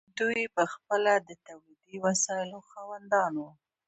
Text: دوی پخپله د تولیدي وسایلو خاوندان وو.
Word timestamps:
دوی 0.19 0.41
پخپله 0.55 1.13
د 1.27 1.29
تولیدي 1.47 1.97
وسایلو 2.05 2.59
خاوندان 2.69 3.31
وو. 3.39 3.49